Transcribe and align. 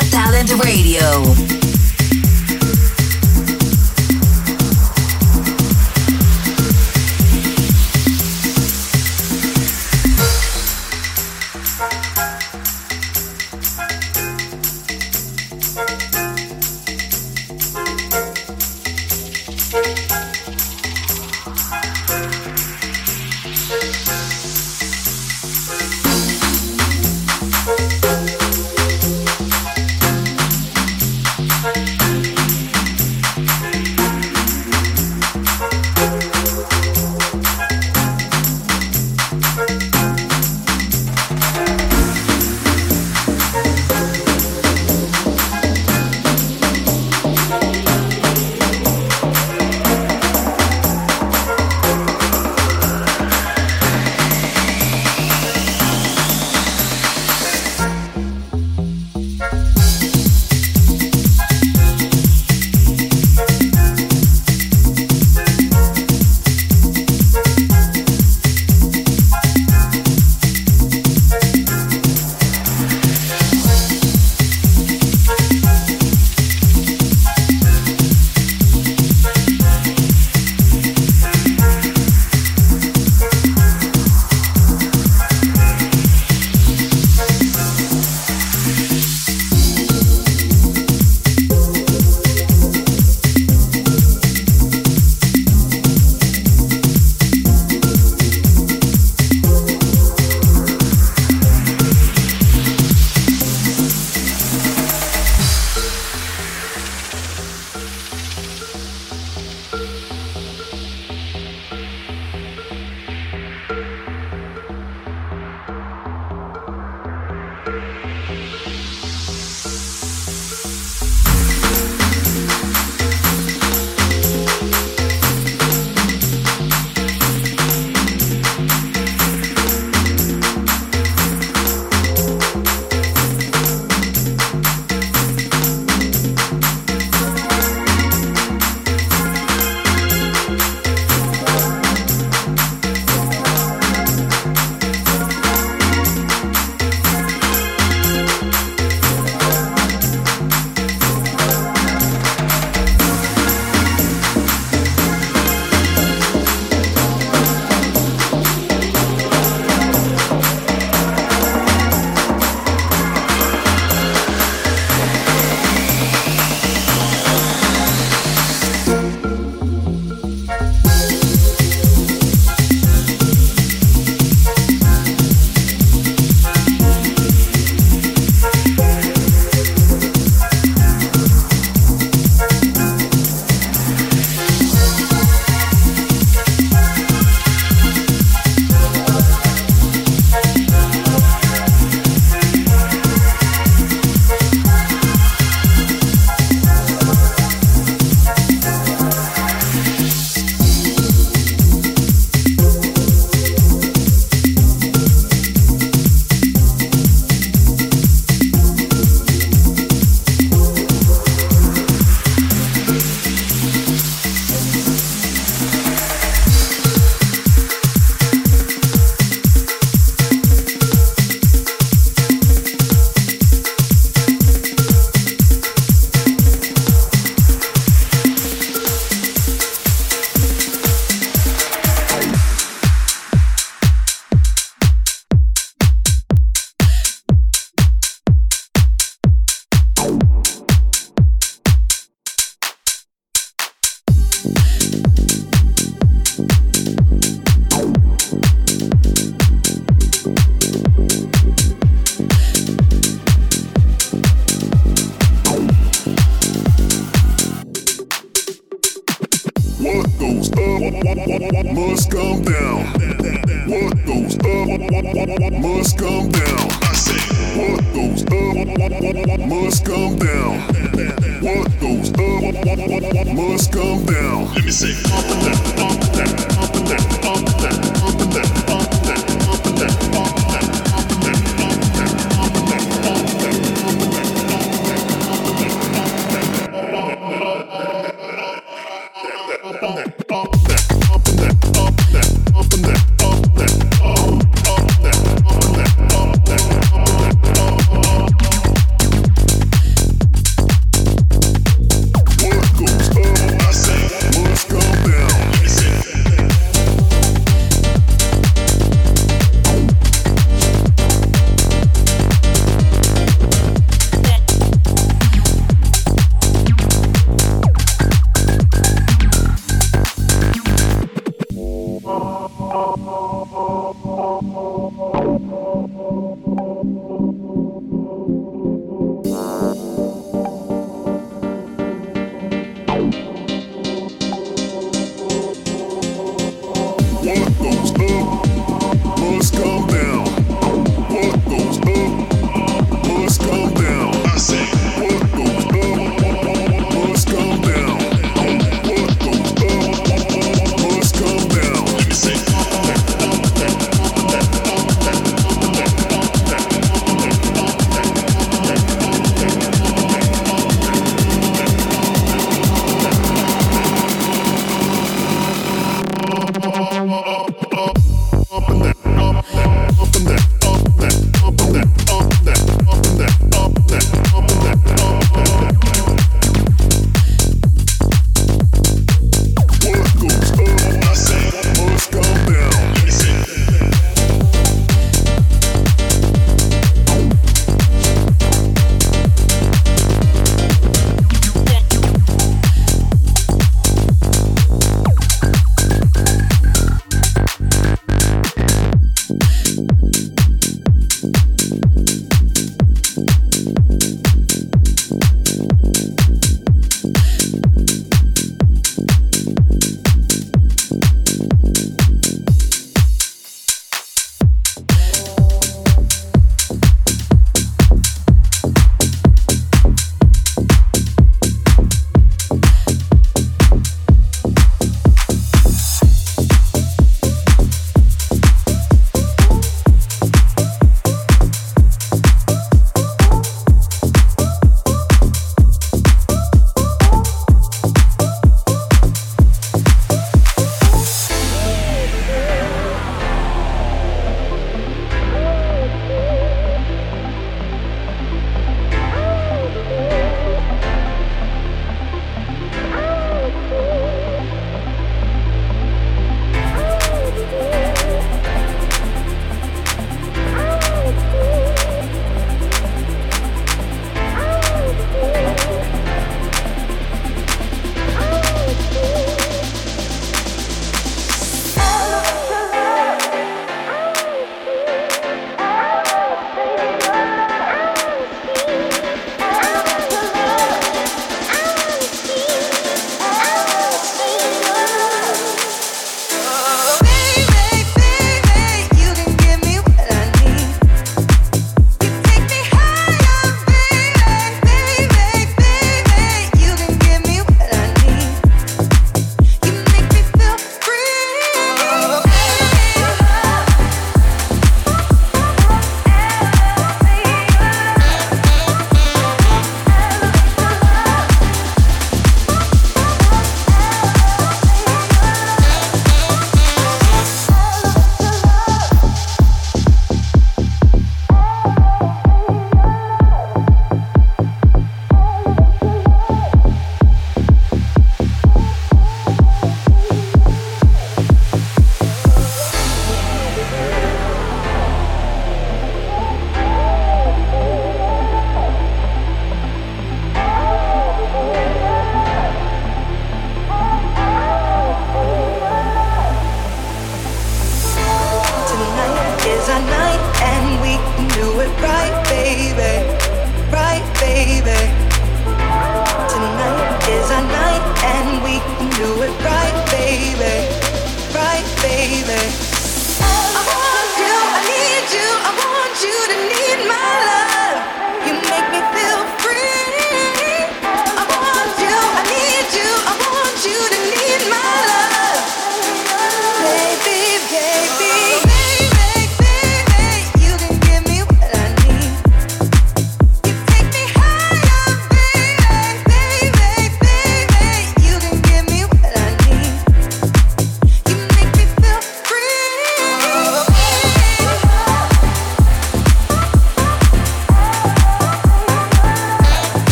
Talent 0.00 0.52
Radio. 0.64 1.57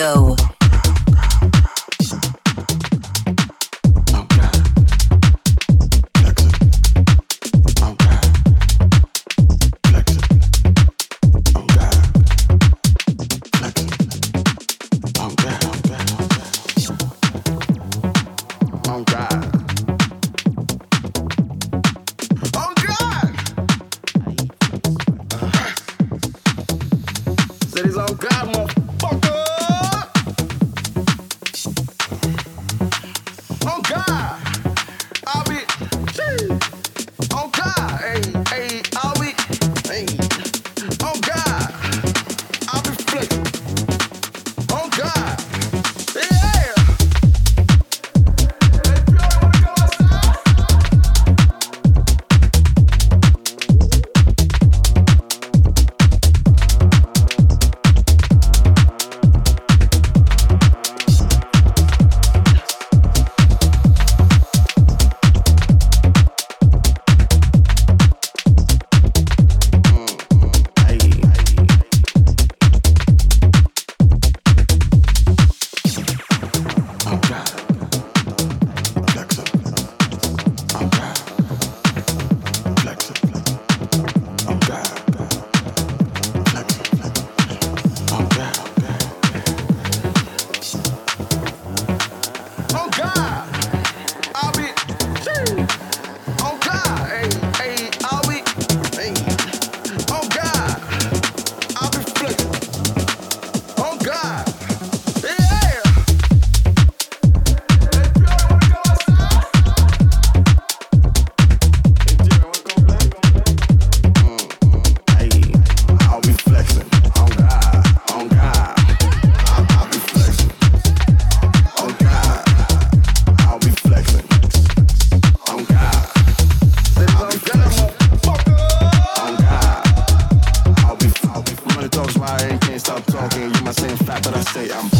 Radio. 0.00 0.39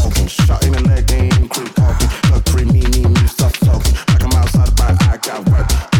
Shutting 0.01 0.75
a 0.75 0.81
leg, 0.81 1.13
ain't 1.13 1.51
quick 1.51 1.75
talking. 1.75 2.09
Look, 2.31 2.45
talking. 3.61 3.95
I'm 4.23 4.33
outside, 4.33 4.75
but 4.77 5.03
I 5.03 5.19
got 5.19 5.47
work. 5.51 6.00